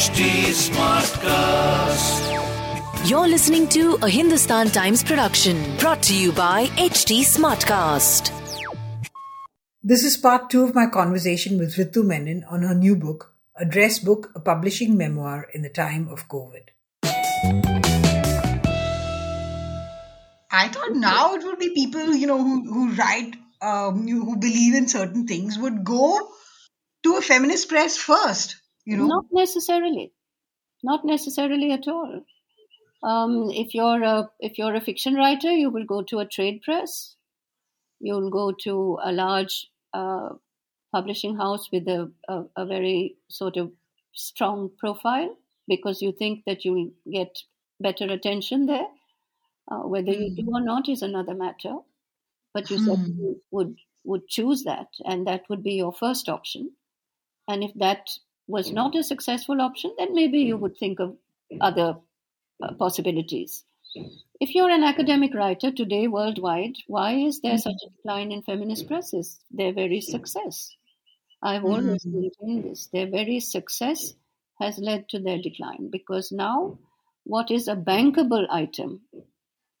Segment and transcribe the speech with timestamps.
[0.00, 0.24] HT
[0.56, 2.24] Smartcast.
[3.06, 8.30] You're listening to a Hindustan Times production brought to you by HT Smartcast.
[9.82, 13.98] This is part two of my conversation with Ritu Menon on her new book, Address
[13.98, 16.70] Book, a publishing memoir in the time of COVID.
[20.50, 24.74] I thought now it would be people, you know, who, who write, um, who believe
[24.74, 26.26] in certain things would go
[27.02, 29.06] to a feminist press first, you know.
[29.06, 30.12] Not necessarily.
[30.82, 32.22] Not necessarily at all.
[33.02, 36.62] Um, if you're a if you're a fiction writer, you will go to a trade
[36.62, 37.16] press.
[37.98, 40.30] You'll go to a large uh,
[40.92, 43.72] publishing house with a, a, a very sort of
[44.12, 45.36] strong profile
[45.68, 47.42] because you think that you'll get
[47.78, 48.86] better attention there.
[49.70, 51.76] Uh, whether you do or not is another matter,
[52.52, 56.72] but you certainly would would choose that, and that would be your first option.
[57.46, 58.10] And if that
[58.46, 58.74] was hmm.
[58.74, 60.62] not a successful option, then maybe you hmm.
[60.62, 61.16] would think of
[61.60, 61.96] other
[62.62, 63.64] uh, possibilities.
[64.40, 67.58] If you're an academic writer today worldwide, why is there hmm.
[67.58, 69.40] such a decline in feminist presses?
[69.50, 70.70] Their very success.
[71.42, 72.88] I've always maintained this.
[72.92, 74.14] Their very success
[74.60, 76.78] has led to their decline because now
[77.24, 79.00] what is a bankable item,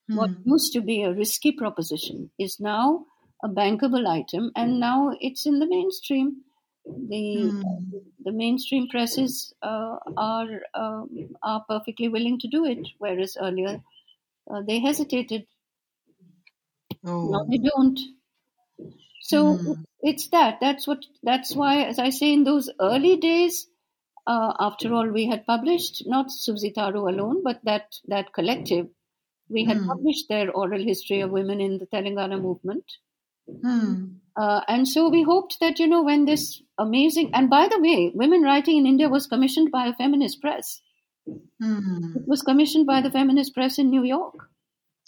[0.08, 3.06] what used to be a risky proposition, is now
[3.42, 6.42] a bankable item, and now it's in the mainstream.
[6.84, 7.62] The
[8.24, 11.04] the mainstream presses uh, are uh,
[11.42, 13.82] are perfectly willing to do it, whereas earlier
[14.50, 15.46] uh, they hesitated.
[17.22, 17.98] Now they don't.
[19.22, 19.62] So
[20.00, 20.58] it's that.
[20.60, 21.06] That's what.
[21.22, 23.66] That's why, as I say, in those early days,
[24.26, 28.90] uh, after all, we had published not Susie Tharu alone, but that that collective.
[29.48, 32.98] We had published their oral history of women in the Telangana movement.
[34.40, 38.10] Uh, and so we hoped that, you know, when this amazing, and by the way,
[38.14, 40.80] women writing in India was commissioned by a feminist press.
[42.16, 44.34] It was commissioned by the feminist press in New York.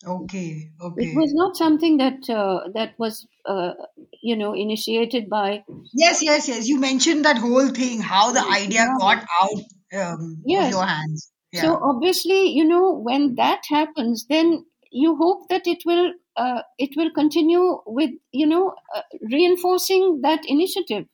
[0.05, 1.05] Okay, okay.
[1.05, 3.75] It was not something that uh, that was, uh,
[4.21, 5.65] you know, initiated by.
[5.95, 6.67] Yes, yes, yes.
[6.69, 9.63] You mentioned that whole thing, how the idea got out
[9.95, 10.67] um, Yes.
[10.67, 11.33] of your hands.
[11.53, 11.63] Yeah.
[11.63, 16.91] So obviously, you know, when that happens, then you hope that it will uh, it
[16.97, 21.07] will continue with you know uh, reinforcing that initiative.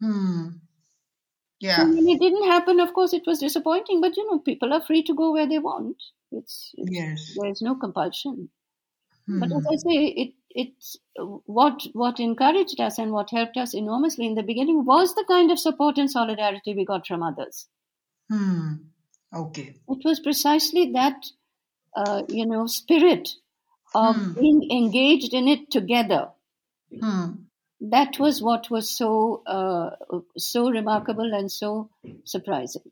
[0.00, 0.48] hmm.
[1.58, 1.76] Yeah.
[1.76, 4.00] So when it didn't happen, of course, it was disappointing.
[4.00, 5.96] But you know, people are free to go where they want.
[6.30, 7.34] It's, it's Yes.
[7.40, 8.50] there's no compulsion.
[9.28, 14.26] But as I say, it it's what what encouraged us and what helped us enormously
[14.26, 17.68] in the beginning was the kind of support and solidarity we got from others.
[18.30, 18.74] Hmm.
[19.34, 19.74] Okay.
[19.88, 21.26] It was precisely that
[21.96, 23.30] uh, you know spirit
[23.94, 26.30] of being engaged in it together.
[27.00, 27.32] Hmm.
[27.80, 29.90] That was what was so uh,
[30.36, 31.90] so remarkable and so
[32.24, 32.90] surprising.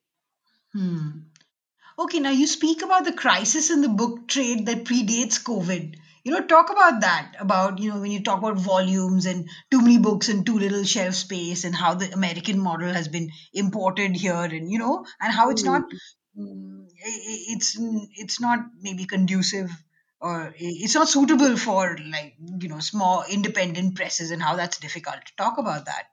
[1.98, 5.96] Okay, now you speak about the crisis in the book trade that predates COVID.
[6.24, 7.34] You know, talk about that.
[7.38, 10.84] About, you know, when you talk about volumes and too many books and too little
[10.84, 15.32] shelf space and how the American model has been imported here and, you know, and
[15.32, 15.82] how it's not,
[16.38, 19.70] mm, i- it's, it's not maybe conducive
[20.24, 25.20] or it's not suitable for like, you know, small independent presses and how that's difficult.
[25.36, 26.04] Talk about that.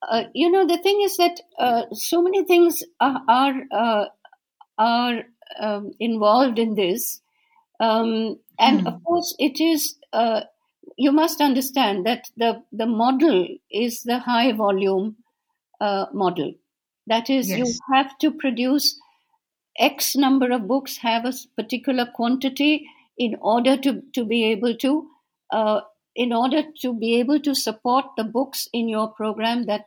[0.00, 4.04] Uh, you know, the thing is that uh, so many things are are, uh,
[4.78, 5.22] are
[5.60, 7.20] um, involved in this,
[7.80, 9.96] um, and of course, it is.
[10.12, 10.40] Uh,
[10.96, 15.16] you must understand that the the model is the high volume
[15.80, 16.54] uh, model.
[17.06, 18.98] That is, you have to produce
[19.78, 22.86] X number of books, have a particular quantity
[23.16, 25.08] in order to, to be able to,
[25.50, 25.80] uh,
[26.14, 29.86] in order to be able to support the books in your program that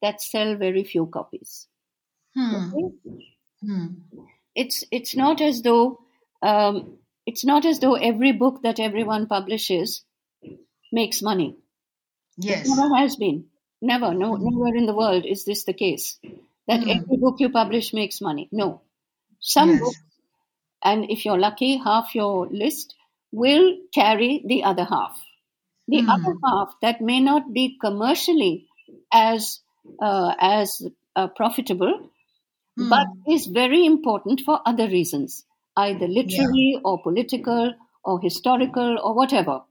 [0.00, 1.66] that sell very few copies.
[2.34, 2.72] Hmm.
[2.72, 3.18] Okay?
[4.54, 6.00] It's it's not as though
[6.42, 10.04] um, it's not as though every book that everyone publishes
[10.92, 11.56] makes money.
[12.36, 12.68] Yes.
[12.68, 13.46] Never has been.
[13.82, 14.14] Never.
[14.14, 14.36] No.
[14.36, 16.18] Nowhere in the world is this the case.
[16.68, 18.48] That every book you publish makes money.
[18.52, 18.82] No.
[19.40, 19.80] Some Yes.
[19.80, 20.02] books,
[20.84, 22.94] and if you're lucky, half your list
[23.32, 25.20] will carry the other half.
[25.88, 28.68] The other half that may not be commercially
[29.12, 29.60] as
[30.00, 30.82] uh, as
[31.16, 32.10] uh, profitable,
[32.76, 35.44] but is very important for other reasons,
[35.76, 37.74] either literary or political
[38.04, 39.62] or historical or whatever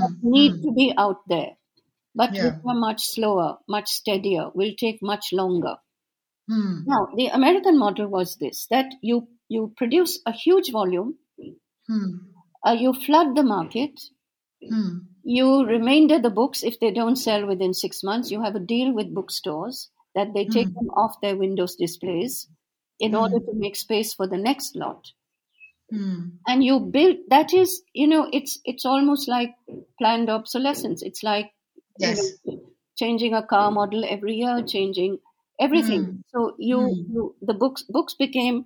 [0.00, 1.56] that need to be out there,
[2.14, 2.42] but Yeah.
[2.42, 5.76] which are much slower, much steadier, will take much longer.
[6.84, 11.18] Now, the American model was this that you, you produce a huge volume,
[12.66, 14.00] uh, you flood the market,
[15.24, 18.92] you remainder the books if they don't sell within six months, you have a deal
[18.92, 20.74] with bookstores, that they take Hmm.
[20.74, 22.50] them off their Windows displays
[22.98, 25.12] in order to make space for the next lot.
[25.90, 26.40] Hmm.
[26.46, 29.54] And you build that is, you know, it's it's almost like
[29.98, 31.02] planned obsolescence.
[31.02, 31.52] It's like
[31.96, 32.30] you know,
[32.96, 35.18] changing a car model every year, changing
[35.60, 36.04] everything.
[36.04, 36.20] Hmm.
[36.28, 37.12] So you, Hmm.
[37.14, 38.64] you the books books became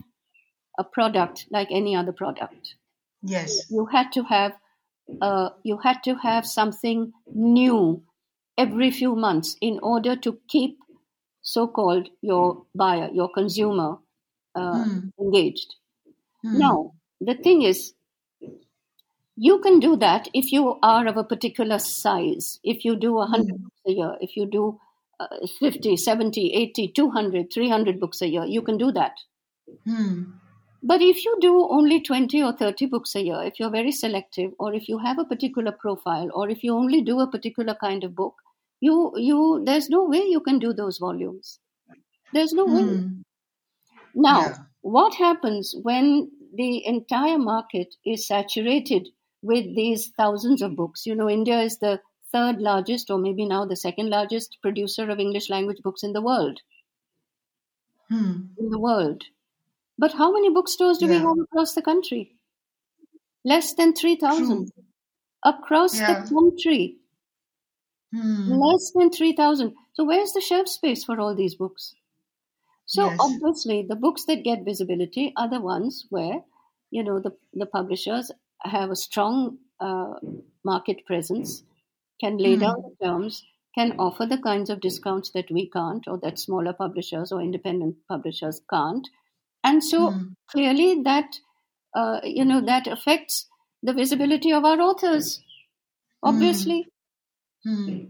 [0.79, 2.76] a product like any other product.
[3.23, 3.70] Yes.
[3.70, 4.56] You had to have
[5.20, 8.05] uh, you had to have something new
[8.58, 10.79] every few months in order to keep
[11.43, 13.99] so-called your buyer, your consumer,
[14.55, 15.08] uh, Hmm.
[15.20, 15.76] engaged.
[16.43, 16.58] Hmm.
[16.58, 17.94] Now, the thing is,
[19.37, 22.61] you can do that if you are of a particular size.
[22.62, 24.81] If you do 100 books a year, if you do
[25.20, 29.12] uh, 50, 70, 80, 200, 300 books a year, you can do that.
[29.84, 30.25] Hmm.
[30.82, 34.52] But if you do only 20 or 30 books a year, if you're very selective,
[34.58, 38.05] or if you have a particular profile, or if you only do a particular kind
[38.05, 38.37] of book,
[38.81, 41.58] you, you, there's no way you can do those volumes.
[42.32, 42.82] There's no way.
[42.82, 43.22] Hmm.
[44.14, 44.64] Now, Yeah.
[44.82, 49.08] what happens when the entire market is saturated
[49.43, 51.06] with these thousands of books?
[51.06, 52.00] You know, India is the
[52.34, 56.22] third largest, or maybe now the second largest producer of English language books in the
[56.22, 56.60] world.
[58.08, 58.56] Hmm.
[58.58, 59.26] In the world.
[59.98, 62.38] But how many bookstores do we have across the country?
[63.44, 64.72] Less than 3,000.
[65.44, 66.06] Across Yeah.
[66.06, 66.98] the country.
[68.12, 68.62] Hmm.
[68.62, 69.75] Less than 3,000.
[69.92, 71.94] So, where's the shelf space for all these books?
[72.87, 73.20] So, Yes.
[73.20, 76.44] obviously, the books that get visibility are the ones where,
[76.90, 80.14] you know, the, the publishers have a strong uh,
[80.64, 81.64] market presence,
[82.20, 82.61] can lay Hmm.
[82.61, 83.44] down the terms,
[83.75, 87.96] can offer the kinds of discounts that we can't, or that smaller publishers or independent
[88.08, 89.08] publishers can't.
[89.64, 90.34] And so, Hmm.
[90.50, 91.40] clearly, that,
[91.94, 93.49] uh, you know, that affects
[93.82, 95.43] the visibility of our authors,
[96.22, 96.87] obviously.
[97.64, 98.06] Hmm.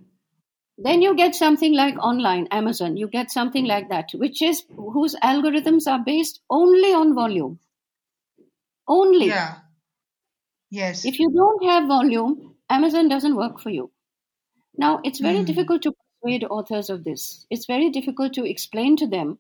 [0.79, 5.17] Then you get something like online, Amazon, you get something like that, which is whose
[5.17, 7.61] algorithms are based only on volume.
[8.89, 9.29] Only.
[9.29, 9.61] Yeah.
[10.71, 11.05] Yes.
[11.05, 13.93] If you don't have volume, Amazon doesn't work for you.
[14.77, 15.45] Now, it's very Hmm.
[15.45, 15.93] difficult to
[16.23, 17.47] persuade authors of this.
[17.51, 19.39] It's very difficult to explain to them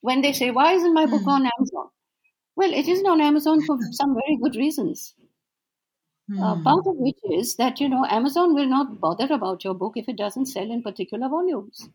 [0.00, 1.28] when they say, Why isn't my book Hmm.
[1.28, 1.90] on Amazon?
[2.56, 5.14] Well, it isn't on Amazon for some very good reasons.
[6.40, 6.64] Uh, Hmm.
[6.64, 10.08] part of which is that, you know, Amazon will not bother about your book if
[10.08, 11.90] it doesn't sell in particular volumes.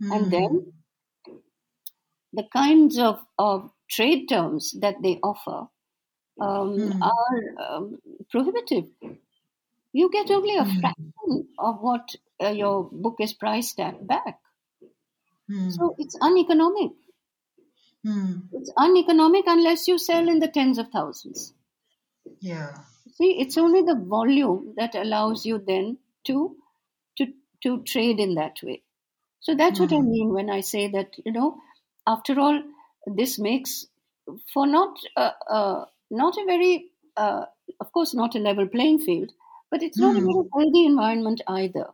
[0.00, 0.10] Hmm.
[0.10, 0.72] And then
[2.32, 5.68] the kinds of, of trade terms that they offer
[6.40, 7.02] um, Hmm.
[7.02, 8.90] are um, prohibitive.
[9.94, 10.80] You get only a Hmm.
[10.80, 14.42] fraction of what uh, your book is priced at back.
[15.48, 15.76] Hmm.
[15.76, 16.92] So it's uneconomic.
[18.04, 18.52] Hmm.
[18.52, 21.52] It's uneconomic unless you sell in the tens of thousands.
[22.40, 22.84] Yeah.
[23.12, 26.56] See, it's only the volume that allows you then to
[27.16, 27.32] to
[27.62, 28.82] to trade in that way.
[29.40, 31.60] So that's what I mean when I say that you know,
[32.06, 32.62] after all,
[33.06, 33.86] this makes
[34.52, 37.46] for not uh, uh, not a very uh,
[37.80, 39.32] of course not a level playing field,
[39.74, 40.32] but it's not a Hmm.
[40.32, 41.92] very healthy environment either.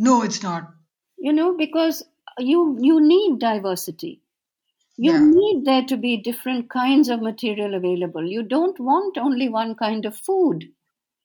[0.00, 0.74] No, it's not.
[1.18, 2.02] You know, because
[2.40, 4.22] you you need diversity.
[4.96, 5.20] You Yeah.
[5.20, 8.26] need there to be different kinds of material available.
[8.28, 10.74] You don't want only one kind of food.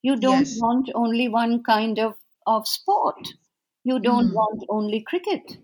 [0.03, 0.57] You don't Yes.
[0.57, 2.17] want only one kind of,
[2.47, 3.27] of sport.
[3.83, 4.35] You don't Hmm.
[4.35, 5.59] want only cricket.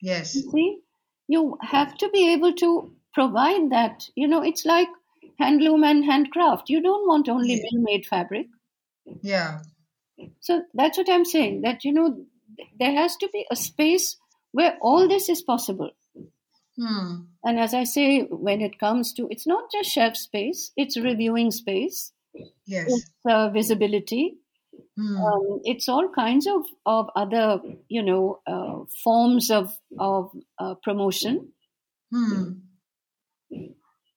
[0.00, 0.34] Yes.
[0.34, 0.80] You see,
[1.26, 4.08] you have to be able to provide that.
[4.16, 4.88] You know, it's like
[5.38, 6.70] handloom and handcraft.
[6.70, 7.68] You don't want only Yeah.
[7.72, 8.48] made fabric.
[9.22, 9.62] Yeah.
[10.40, 11.62] So that's what I'm saying.
[11.62, 12.24] That you know,
[12.78, 14.16] there has to be a space
[14.52, 15.90] where all this is possible.
[16.76, 17.22] Hmm.
[17.44, 21.50] And as I say, when it comes to, it's not just shelf space; it's reviewing
[21.50, 22.12] space,
[22.66, 22.86] Yes.
[22.88, 24.38] it's uh, visibility,
[24.96, 25.16] Hmm.
[25.16, 31.52] um, it's all kinds of of other, you know, uh, forms of of uh, promotion.
[32.12, 32.52] Hmm.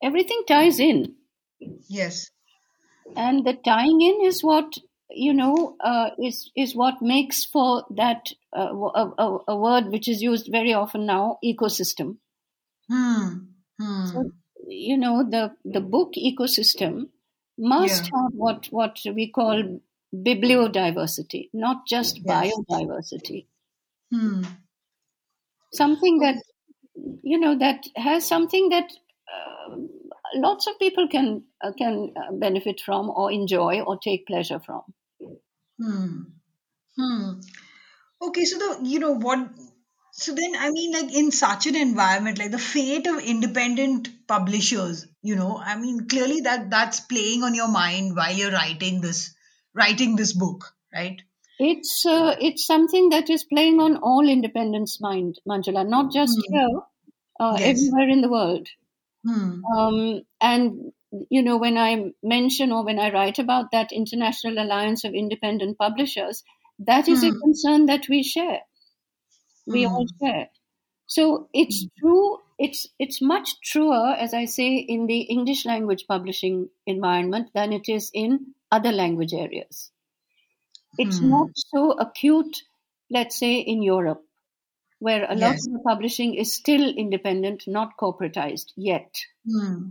[0.04, 1.16] Everything ties in,
[1.88, 2.32] Yes.
[3.16, 4.78] And the tying in is what
[5.10, 10.08] you know uh, is is what makes for that uh, a, a, a word which
[10.08, 12.18] is used very often now ecosystem
[12.88, 13.56] Hmm.
[13.80, 14.12] Hmm.
[14.14, 14.32] So,
[14.68, 17.10] you know the the book ecosystem
[17.58, 18.12] must Yeah.
[18.14, 19.80] have what what we call
[20.14, 22.62] bibliodiversity not just Yes.
[22.64, 23.48] biodiversity
[24.12, 24.44] Hmm.
[25.74, 26.36] something that
[27.24, 28.92] you know that has something that
[29.34, 29.78] uh,
[30.36, 34.82] lots of people can uh, can uh, benefit from or enjoy or take pleasure from
[35.78, 36.22] Hmm.
[36.98, 37.42] Hmm.
[38.22, 39.50] Okay, so the you know what
[40.14, 45.08] so then I mean like in such an environment, like the fate of independent publishers,
[45.24, 49.36] you know, I mean clearly that that's playing on your mind while you're writing this
[49.74, 51.22] writing this book, right?
[51.60, 56.52] It's uh, it's something that is playing on all independents' mind, Manjula, not just Hmm.
[56.52, 56.82] here,
[57.40, 57.82] uh, Yes.
[57.94, 58.68] everywhere in the world.
[59.26, 59.72] Hmm.
[59.76, 60.94] Um, and
[61.30, 65.78] you know, when I mention or when I write about that International Alliance of Independent
[65.78, 66.44] Publishers,
[66.80, 67.42] that is a Hmm.
[67.44, 68.62] concern that we share.
[69.66, 70.52] We all share.
[71.08, 72.40] So it's true.
[72.60, 77.90] It's it's much truer, as I say, in the English language publishing environment than it
[77.90, 79.92] is in other language areas.
[80.98, 81.22] It's Hmm.
[81.22, 82.64] not so acute,
[83.10, 84.26] let's say, in Europe,
[85.02, 85.68] where a lot Yes.
[85.68, 89.14] of the publishing is still independent, not corporatized yet.
[89.50, 89.90] Hmm.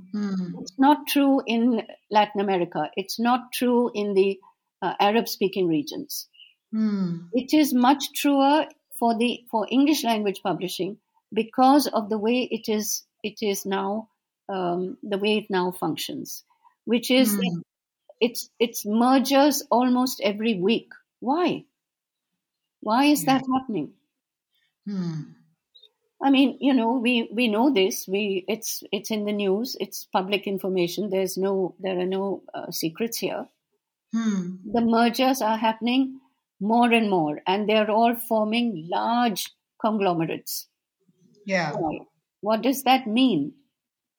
[0.61, 2.91] It's not true in Latin America.
[2.97, 4.41] It's not true in the
[4.83, 6.29] uh, Arab-speaking regions.
[6.73, 7.27] Hmm.
[7.33, 8.67] It is much truer
[8.99, 10.99] for the for English language publishing
[11.33, 14.09] because of the way it is it is now
[14.49, 16.45] um, the way it now functions,
[16.85, 17.61] which is Hmm.
[18.21, 20.91] it's it's mergers almost every week.
[21.21, 21.65] Why?
[22.81, 23.95] Why is that happening?
[24.87, 25.23] Hmm.
[26.23, 28.07] I mean, you know, we, we know this.
[28.07, 29.77] We it's it's in the news.
[29.81, 31.09] It's public information.
[31.09, 33.47] There's no there are no uh, secrets here.
[34.13, 34.57] Hmm.
[34.71, 36.21] The mergers are happening
[36.61, 40.69] more and more, and they're all forming large conglomerates.
[41.47, 41.73] Yeah.
[42.43, 43.55] What does that mean?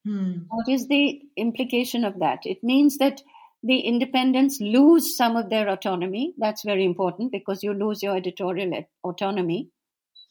[0.04, 0.32] Hmm.
[0.48, 2.40] What is the implication of that?
[2.44, 3.20] It means that
[3.62, 6.34] the independents lose some of their autonomy.
[6.36, 9.70] That's very important because you lose your editorial autonomy.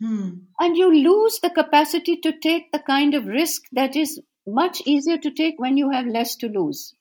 [0.01, 0.29] Hmm.
[0.59, 5.17] And you lose the capacity to take the kind of risk that is much easier
[5.19, 6.95] to take when you have less to lose.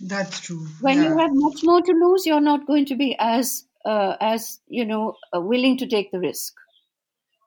[0.00, 0.66] That's true.
[0.80, 1.08] When yeah.
[1.08, 4.84] you have much more to lose, you're not going to be as uh, as you
[4.84, 6.54] know uh, willing to take the risk.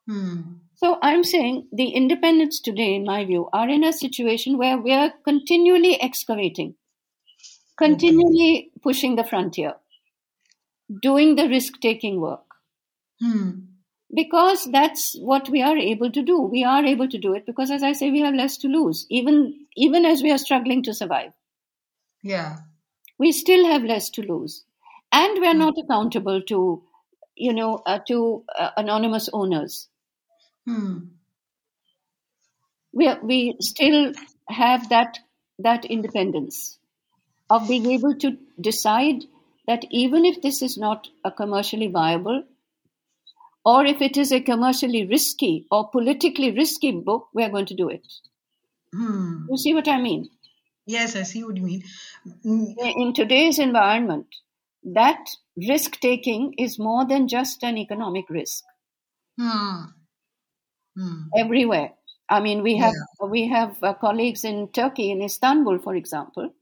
[0.08, 0.42] Hmm.
[0.76, 4.92] So I'm saying the independents today, in my view, are in a situation where we
[4.92, 6.76] are continually excavating,
[7.78, 9.76] continually pushing the frontier,
[11.02, 12.44] doing the risk-taking work.
[13.22, 13.52] Hmm.
[14.14, 16.42] Because that's what we are able to do.
[16.42, 19.06] We are able to do it because as i say we have less to lose
[19.10, 19.40] even
[19.76, 21.34] even as we are struggling to survive.
[22.22, 22.58] Yeah.
[23.20, 24.64] we still have less to lose.
[25.12, 26.84] And we're not accountable to
[27.36, 29.90] you know uh, to uh, anonymous owners.
[30.66, 30.98] Hmm.
[32.94, 34.14] we are, we still
[34.48, 35.20] have that
[35.60, 36.80] that independence
[37.50, 39.24] of being able to decide
[39.68, 42.44] that even if this is not a commercially viable
[43.66, 47.90] or if it is a commercially risky or politically risky book we're going to do
[47.90, 48.06] it
[48.94, 49.50] Hmm.
[49.50, 50.30] you see what i mean
[50.86, 51.84] Yes, I see what you mean.
[52.26, 54.28] In today's environment
[54.84, 55.26] that
[55.58, 58.64] risk taking is more than just an economic risk
[59.38, 59.94] Hmm.
[60.96, 61.34] Hmm.
[61.36, 61.94] everywhere
[62.30, 62.96] i mean we have
[63.36, 66.54] we have uh, colleagues in turkey in istanbul for example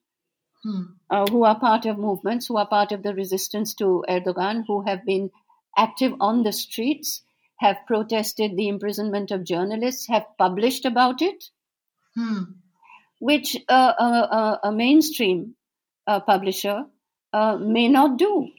[0.64, 1.02] Hmm.
[1.10, 4.82] uh, who are part of movements, who are part of the resistance to Erdogan, who
[4.82, 5.30] have been
[5.78, 7.24] active on the streets,
[7.58, 11.52] have protested the imprisonment of journalists, have published about it,
[12.16, 12.62] Hmm.
[13.20, 15.56] which uh, uh, uh, a mainstream
[16.08, 16.86] uh, publisher
[17.34, 18.50] uh, may not do.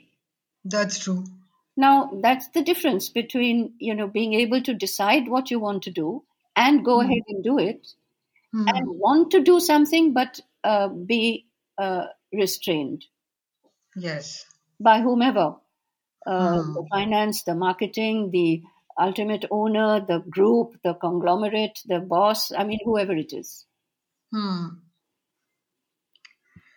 [0.64, 1.24] That's true.
[1.76, 5.90] Now, that's the difference between you know being able to decide what you want to
[5.90, 6.24] do
[6.56, 7.94] and go ahead and do it,
[8.52, 8.76] Hmm.
[8.76, 13.06] and want to do something but uh, be uh, restrained.
[13.96, 14.44] Yes.
[14.78, 15.56] by whomever
[16.26, 16.74] uh, Hmm.
[16.74, 18.62] the finance, the marketing, the
[18.98, 23.66] ultimate owner, the group, the conglomerate, the boss, I mean, whoever it is.
[24.32, 24.82] Hmm.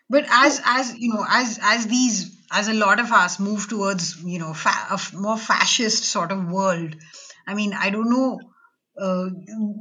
[0.10, 4.22] But as as you know, as as these as a lot of us move towards
[4.24, 6.96] you know fa- a f- more fascist sort of world,
[7.48, 8.40] I mean, I don't know.
[8.98, 9.30] Uh,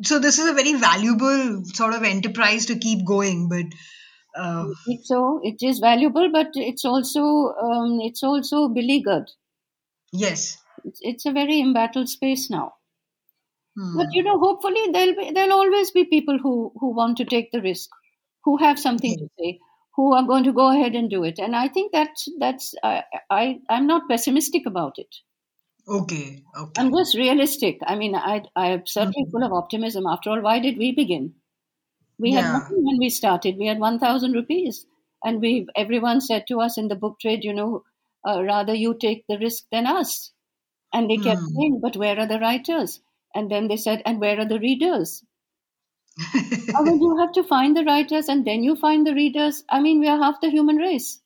[0.03, 3.67] so this is a very valuable sort of enterprise to keep going, but
[4.41, 9.31] uh, It's so it is valuable, but it's also um, it's also beleaguered.
[10.15, 10.59] Yes.
[10.85, 12.75] It's, it's a very embattled space now.
[13.77, 13.97] Hmm.
[13.97, 17.51] But you know, hopefully there'll be, there'll always be people who who want to take
[17.51, 17.91] the risk,
[18.45, 19.59] who have something to say,
[19.97, 21.39] who are going to go ahead and do it.
[21.39, 25.15] And I think that's that's I, I I'm not pessimistic about it.
[25.87, 26.43] Okay.
[26.59, 26.81] Okay.
[26.81, 27.79] I'm just realistic.
[27.87, 30.07] I mean, I, I'm certainly full of optimism.
[30.07, 31.35] After all, why did we begin?
[32.19, 33.57] We had nothing when we started.
[33.59, 34.87] We had 1,000 rupees.
[35.23, 37.83] And we, everyone said to us in the book trade, you know,
[38.27, 40.33] uh, rather you take the risk than us.
[40.93, 41.55] And they kept Hmm.
[41.57, 43.01] saying, but where are the writers?
[43.35, 45.25] And then they said, and where are the readers?
[46.75, 49.65] I mean, you have to find the writers and then you find the readers.
[49.69, 51.23] I mean, we are half the human race.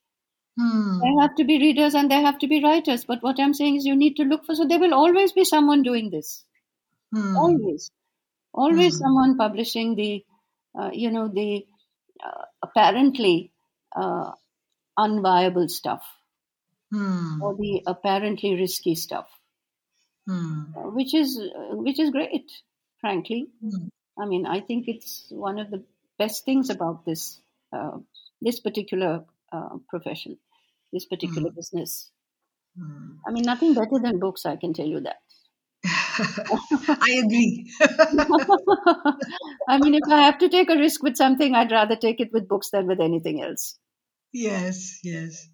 [0.58, 1.00] Hmm.
[1.00, 3.04] There have to be readers and there have to be writers.
[3.04, 5.44] But what I'm saying is you need to look for, so there will always be
[5.44, 6.44] someone doing this.
[7.14, 7.36] Hmm.
[7.36, 7.90] Always.
[8.54, 10.24] Always someone publishing the,
[10.78, 11.66] uh, you know, the
[12.24, 13.52] uh, apparently
[13.96, 14.32] uh,
[14.98, 16.04] unviable stuff.
[16.90, 17.40] Hmm.
[17.40, 19.28] or the apparently risky stuff,
[20.26, 20.76] Hmm.
[20.76, 22.50] uh, which is uh, which is great,
[23.00, 23.50] frankly.
[23.60, 23.88] Hmm.
[24.20, 25.84] I mean, I think it's one of the
[26.18, 27.40] best things about this
[27.72, 27.98] uh,
[28.40, 30.38] this particular uh, profession,
[30.92, 32.12] this particular business.
[32.76, 33.18] Hmm.
[33.24, 34.44] I mean, nothing better than books.
[34.44, 35.18] I can tell you that.
[35.84, 37.70] I agree.
[39.68, 42.32] I mean, if I have to take a risk with something, I'd rather take it
[42.32, 43.78] with books than with anything else.
[44.32, 45.48] yes, yes.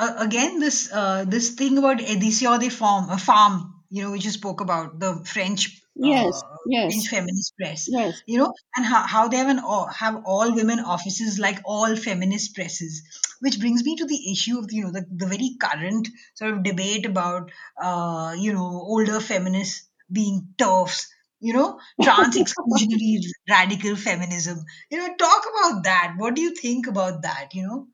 [0.00, 4.24] Uh, again, this uh, this thing about Éditions de Femme, uh, Femme, you know, which
[4.24, 6.92] you spoke about, the French, Yes, uh, yes.
[6.92, 7.86] French feminist press.
[7.90, 8.22] Yes.
[8.26, 9.60] you know, and how, how they have an
[9.94, 13.02] have all women offices like all feminist presses,
[13.40, 16.62] which brings me to the issue of you know the, the very current sort of
[16.62, 17.50] debate about
[17.82, 21.08] uh, you know older feminists being TERFs,
[21.40, 24.64] you know, trans exclusionary radical feminism.
[24.90, 26.14] You know, talk about that.
[26.16, 27.50] What do you think about that?
[27.52, 27.86] You know,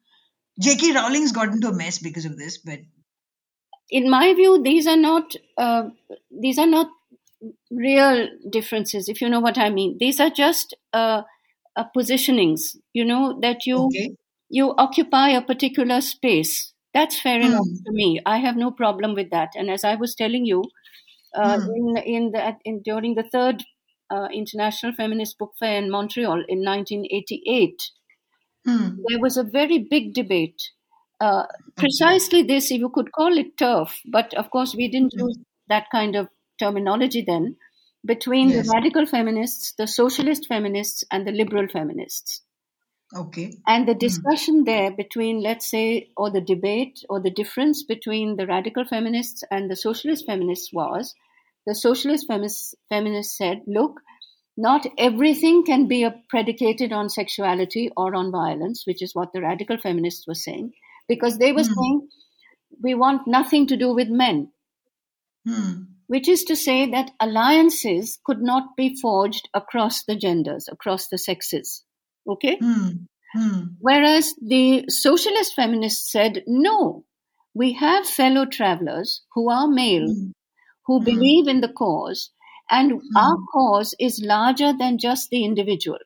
[0.61, 0.93] J.K.
[0.93, 2.81] Rowling's got into a mess because of this, but
[3.91, 5.91] in my view, these are not uh,
[6.31, 6.89] these are not
[7.71, 9.09] real differences.
[9.09, 11.23] If you know what I mean, these are just uh,
[11.77, 12.77] uh, positionings.
[12.93, 14.17] You know that you okay,
[14.51, 16.75] you occupy a particular space.
[16.95, 17.43] That's fair Hmm.
[17.43, 18.21] enough to me.
[18.27, 19.51] I have no problem with that.
[19.57, 20.65] And as I was telling you,
[21.35, 21.77] uh, Hmm.
[21.77, 23.65] in in the in, during the third
[24.11, 27.83] uh, International Feminist Book Fair in Montreal in 1988,
[28.67, 28.89] hmm.
[29.09, 30.61] there was a very big debate.
[31.21, 31.45] Uh,
[31.77, 35.87] precisely this, if you could call it turf, but of course we didn't use that
[35.91, 37.57] kind of terminology then,
[38.05, 38.67] between Yes.
[38.67, 42.43] the radical feminists, the socialist feminists, and the liberal feminists.
[43.15, 48.37] okay, And the discussion there between, let's say, or the debate or the difference between
[48.37, 51.15] the radical feminists and the socialist feminists was
[51.67, 54.01] the socialist feminists, feminists said, look,
[54.57, 59.77] not everything can be predicated on sexuality or on violence, which is what the radical
[59.77, 60.73] feminists were saying,
[61.09, 62.09] because they were saying
[62.83, 64.51] we want nothing to do with men,
[65.47, 65.83] hmm.
[66.07, 71.19] which is to say that alliances could not be forged across the genders, across the
[71.19, 71.85] sexes.
[72.29, 72.57] Okay?
[72.57, 72.89] Hmm.
[73.35, 73.61] Hmm.
[73.81, 77.05] Whereas the socialist feminists said, no,
[77.55, 80.31] we have fellow travelers who are male, Hmm.
[80.87, 82.31] who believe in the cause,
[82.71, 83.17] and Hmm.
[83.17, 85.99] our cause is larger than just the individual.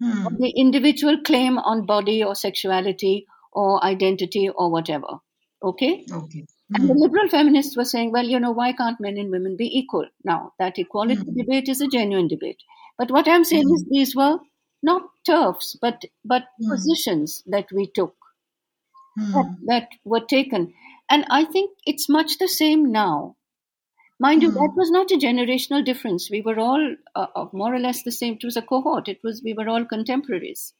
[0.00, 0.38] Hmm.
[0.38, 5.18] The individual claim on body or sexuality or identity or whatever.
[5.62, 6.06] Okay?
[6.10, 6.46] Okay.
[6.74, 9.66] And the liberal feminists were saying, well, you know, why can't men and women be
[9.78, 10.08] equal?
[10.24, 11.38] Now, that equality Hmm.
[11.38, 12.62] debate is a genuine debate.
[12.98, 14.40] But what I'm saying is these were
[14.82, 16.68] not turfs, but, but Hmm.
[16.70, 18.16] positions that we took
[19.16, 19.32] Hmm.
[19.32, 20.74] that, that were taken.
[21.10, 23.36] And I think it's much the same now.
[24.20, 24.54] Mind you, Hmm.
[24.54, 26.30] that was not a generational difference.
[26.30, 28.34] We were all uh, uh, more or less the same.
[28.34, 29.08] It was a cohort.
[29.08, 30.74] It was we were all contemporaries.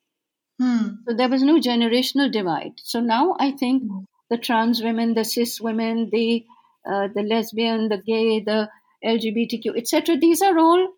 [0.61, 0.89] Hmm.
[1.09, 2.75] So there was no generational divide.
[2.83, 3.85] So now I think
[4.31, 6.45] the trans women, the cis women, the
[6.87, 8.71] uh, the lesbian, the gay, the
[9.05, 10.17] LGBTQ, etc.
[10.17, 10.89] These are all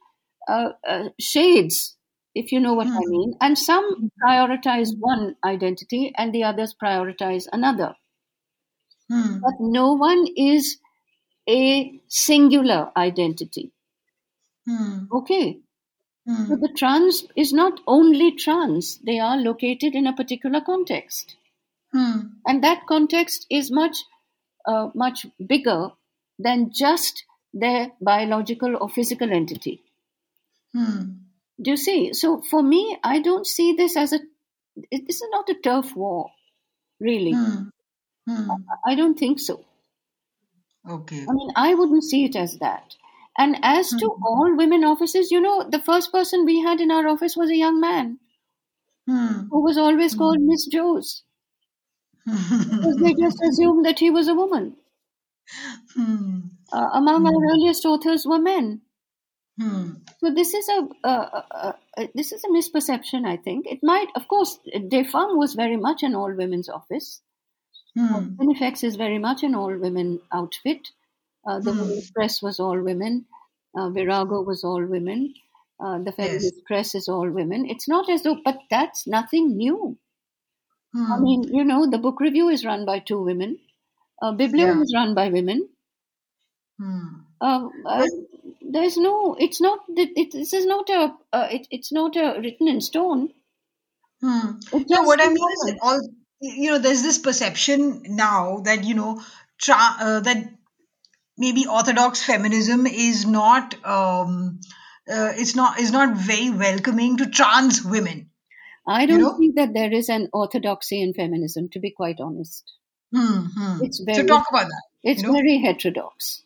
[0.49, 1.97] uh, uh, shades,
[2.35, 3.35] if you know what I mean.
[3.41, 7.95] And some prioritize one identity, and the others prioritize another.
[9.11, 9.41] Hmm.
[9.41, 10.79] But no one is
[11.51, 13.71] a singular identity.
[14.67, 15.05] Hmm.
[15.13, 15.59] Okay.
[16.49, 16.61] So Hmm.
[16.61, 21.37] the trans is not only trans, they are located in a particular context.
[21.93, 22.21] Hmm.
[22.47, 24.05] And that context is much,
[24.67, 25.93] uh, much bigger
[26.39, 29.83] than just their biological or physical entity.
[30.73, 31.01] Hmm.
[31.61, 32.13] Do you see?
[32.15, 34.21] So for me, I don't see this as a,
[34.91, 36.31] this is not a turf war,
[37.01, 37.35] really.
[38.87, 39.65] I don't think so.
[40.89, 41.27] Okay.
[41.27, 42.95] I mean, I wouldn't see it as that.
[43.39, 47.09] And as to all women officers, you know, the first person we had in our
[47.09, 48.19] office was a young man
[49.07, 49.51] Hmm.
[49.51, 51.25] who was always called Miss Joes
[52.71, 54.77] because they just assumed that he was a woman.
[55.95, 56.41] Hmm.
[56.73, 58.83] Uh, among our earliest authors were men.
[59.59, 60.03] Hmm.
[60.19, 63.27] So this is a, a, a, a this is a misperception.
[63.27, 67.23] I think it might, of course, De Femme was very much an all women's office.
[67.97, 70.89] Spinifex is very much an all women outfit.
[71.47, 73.27] Uh, the Women's Press was all women.
[73.77, 75.35] Uh, Virago was all women.
[75.79, 77.69] Uh, the Feminist Press is all women.
[77.69, 79.99] It's not as though, but that's nothing new.
[81.07, 81.23] I Hmm.
[81.23, 83.61] mean, you know, the book review is run by two women.
[84.23, 84.83] Uh, Biblium Yeah.
[84.83, 85.69] is run by women.
[86.79, 87.31] Hmm.
[87.41, 88.07] Uh, uh,
[88.61, 89.35] there's no.
[89.39, 89.81] It's not.
[89.89, 91.17] It, it, this is not a.
[91.33, 93.33] Uh, it, it's not a written in stone.
[94.23, 94.59] Hmm.
[94.89, 96.01] No, what I mean is, all
[96.41, 99.23] you know, there's this perception now that you know,
[99.59, 100.53] tra- uh, that
[101.37, 104.61] maybe orthodox feminism is not, um,
[105.11, 108.31] uh, it's not, is not very welcoming to trans women.
[108.87, 109.37] I don't know?
[109.39, 111.69] think that there is an orthodoxy in feminism.
[111.71, 112.65] To be quite honest,
[113.13, 113.85] Hmm, hmm.
[113.85, 114.83] It's very- so talk about that.
[115.03, 115.35] It's you know?
[115.35, 116.43] very heterodox.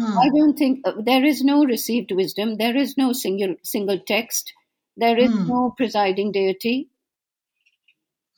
[0.00, 0.16] Hmm.
[0.18, 2.56] I don't think uh, there is no received wisdom.
[2.56, 4.52] There is no single single text.
[4.96, 5.46] There is Hmm.
[5.48, 6.88] no presiding deity.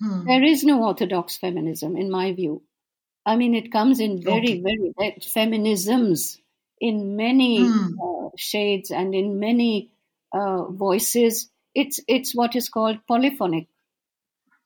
[0.00, 0.24] Hmm.
[0.26, 2.62] There is no orthodox feminism, in my view.
[3.26, 4.60] I mean, it comes in very, Okay.
[4.62, 6.40] very uh, feminisms
[6.80, 8.00] in many Hmm.
[8.00, 9.92] uh, shades and in many
[10.32, 11.50] uh, voices.
[11.74, 13.68] It's it's what is called polyphonic.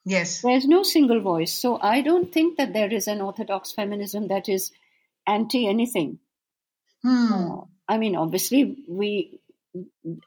[0.05, 0.43] Yes.
[0.43, 4.49] There's no single voice, so I don't think that there is an orthodox feminism that
[4.49, 4.71] is
[5.27, 6.21] anti anything.
[7.03, 7.33] Hmm.
[7.33, 9.41] Uh, I mean, obviously, we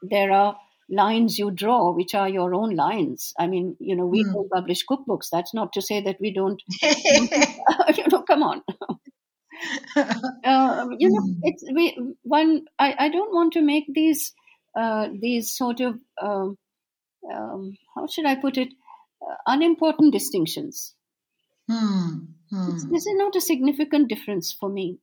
[0.02, 0.58] there are
[0.90, 3.34] lines you draw which are your own lines.
[3.38, 4.32] I mean, you know, we Hmm.
[4.32, 5.28] don't publish cookbooks.
[5.30, 6.62] That's not to say that we don't.
[7.96, 8.62] you know, come on.
[10.44, 11.42] uh, you know, Hmm.
[11.42, 12.64] it's we one.
[12.78, 14.32] I, I don't want to make these
[14.76, 16.56] uh, these sort of um,
[17.32, 18.70] um, how should I put it
[19.22, 20.94] uh, unimportant distinctions.
[21.68, 22.34] Hmm.
[22.50, 22.90] Hmm.
[22.90, 25.00] This is not a significant difference for me.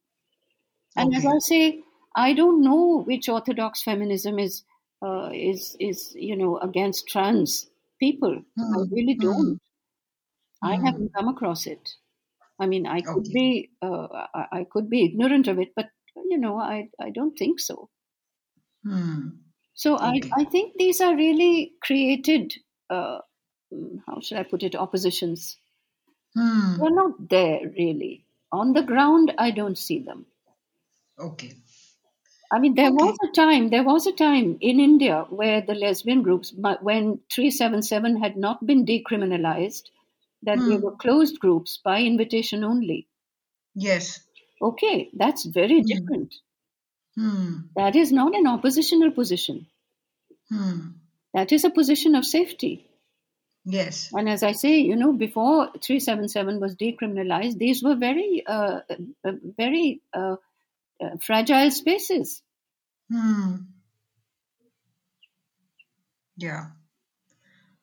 [0.98, 1.84] And as I say,
[2.15, 4.63] I don't know which orthodox feminism is
[5.01, 8.43] uh, is is you know against trans people.
[8.73, 8.95] I Hmm.
[8.95, 9.60] really don't.
[10.62, 10.81] I Hmm.
[10.84, 11.95] haven't come across it.
[12.60, 13.34] I mean, I could Okay.
[13.34, 17.38] be uh, I, I could be ignorant of it, but you know, I I don't
[17.38, 17.89] think so.
[18.84, 19.43] Hmm.
[19.75, 20.21] So Okay.
[20.21, 22.55] I I think these are really created.
[22.89, 23.21] Uh,
[23.71, 24.75] mm, how should I put it?
[24.75, 25.60] Oppositions.
[26.34, 26.75] Hmm.
[26.77, 29.34] They're not there really on the ground.
[29.38, 30.27] I don't see them.
[31.17, 31.55] Okay.
[32.51, 32.93] I mean, there Okay.
[32.93, 38.17] was a time, there was a time in India where the lesbian groups, when 377
[38.17, 39.89] had not been decriminalized,
[40.41, 40.79] that they Hmm.
[40.79, 43.08] were closed groups by invitation only.
[43.75, 44.25] Yes.
[44.62, 46.36] Okay, that's very different.
[47.15, 47.75] Hmm.
[47.75, 49.67] That is not an oppositional position.
[50.49, 51.03] Hmm.
[51.36, 52.89] That is a position of safety.
[53.65, 54.15] Yes.
[54.17, 58.81] And as I say, you know, before 377 was decriminalized, these were very, uh,
[59.23, 60.38] uh, very uh,
[61.01, 62.43] uh, fragile spaces.
[63.10, 63.65] Hmm.
[66.38, 66.71] Yeah.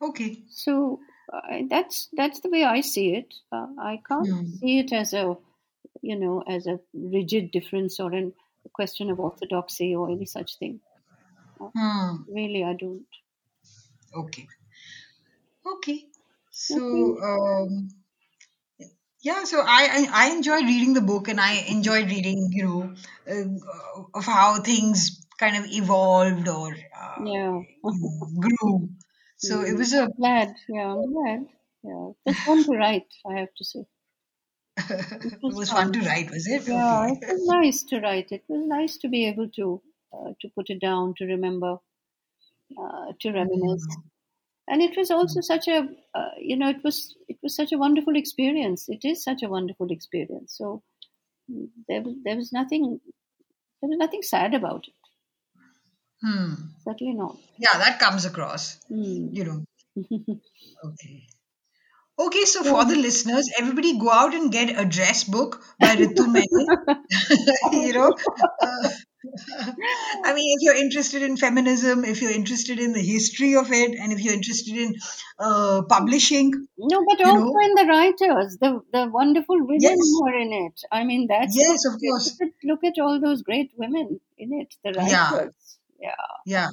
[0.01, 0.45] Okay.
[0.47, 1.01] So
[1.33, 3.35] uh, that's that's the way I see it.
[3.51, 4.57] Uh, I can't Hmm.
[4.61, 5.37] see it as a
[6.03, 8.35] you know as a rigid difference or an,
[8.67, 10.81] a question of orthodoxy or any such thing.
[11.75, 12.25] Hmm.
[12.27, 13.07] Really, I don't.
[14.15, 14.47] Okay.
[15.67, 16.09] Okay.
[16.51, 17.89] So, um,
[19.23, 22.95] yeah, so I, I, I enjoyed reading the book and I enjoyed reading, you know,
[23.31, 27.63] uh, of how things kind of evolved or uh, Yeah,
[28.41, 28.91] grew.
[29.37, 30.57] So it was a, glad.
[30.69, 31.49] Yeah, I'm glad.
[31.83, 33.13] Yeah, it's fun to write.
[33.27, 33.85] I have to say.
[34.77, 36.63] it was fun to write, was it?
[36.67, 37.13] Yeah, Okay.
[37.13, 38.33] it was nice to write.
[38.33, 39.83] It was nice to be able to
[40.13, 41.79] uh, to put it down, to remember,
[42.79, 43.87] uh, to reminisce,
[44.69, 47.79] and it was also such a uh, you know it was it was such a
[47.79, 48.89] wonderful experience.
[48.89, 50.57] It is such a wonderful experience.
[50.57, 50.83] So
[51.51, 53.01] mm, there was there was nothing
[53.81, 54.95] there was nothing sad about it.
[56.23, 56.55] Hmm.
[56.85, 57.37] Certainly not.
[57.59, 59.29] Yeah, that comes across, Hmm.
[59.33, 59.65] you know.
[60.85, 61.27] Okay.
[62.19, 66.67] Okay, so for the listeners, everybody go out and get Address Book by Ritu Menon.
[67.73, 68.13] you know,
[68.63, 68.89] uh,
[70.25, 73.95] I mean, if you're interested in feminism, if you're interested in the history of it,
[73.99, 74.95] and if you're interested in
[75.39, 77.61] uh, publishing, No, but also know?
[77.61, 79.97] in the writers, the the wonderful women Yes.
[79.99, 80.81] who are in it.
[80.91, 82.41] I mean, that's Yes, of look course.
[82.41, 84.75] at, look at all those great women in it.
[84.85, 85.55] The writers.
[86.01, 86.17] Yeah.
[86.47, 86.69] yeah,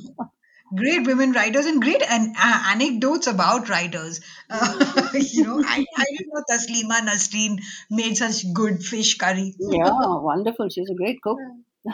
[0.76, 4.22] great women writers and great an- a- anecdotes about writers.
[4.50, 7.60] Uh, you know, I, I didn't know Taslima Nasreen
[7.92, 9.54] made such good fish curry.
[9.60, 9.92] Yeah,
[10.32, 10.70] wonderful.
[10.70, 11.38] She's a great cook.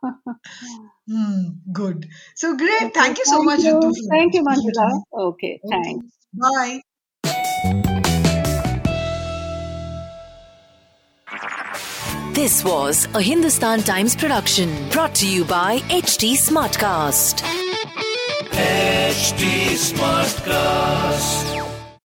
[1.10, 2.06] Hmm, good.
[2.36, 2.94] So great.
[2.94, 3.80] Thank you so much, you.
[4.10, 4.92] Thank you, Manjula.
[4.92, 5.02] me.
[5.12, 6.06] Okay, thanks.
[6.32, 6.82] Bye.
[12.32, 17.42] This was a Hindustan Times production brought to you by HT Smartcast.
[18.52, 21.49] HT Smartcast.